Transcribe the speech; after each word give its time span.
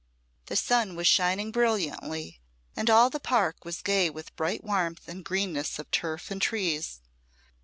The 0.47 0.55
sun 0.55 0.95
was 0.95 1.05
shining 1.05 1.51
brilliantly, 1.51 2.39
and 2.75 2.89
all 2.89 3.11
the 3.11 3.19
Park 3.19 3.63
was 3.63 3.83
gay 3.83 4.09
with 4.09 4.35
bright 4.35 4.63
warmth 4.63 5.07
and 5.07 5.23
greenness 5.23 5.77
of 5.77 5.91
turf 5.91 6.31
and 6.31 6.41
trees. 6.41 7.01